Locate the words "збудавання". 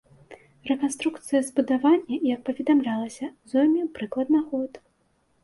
1.49-2.15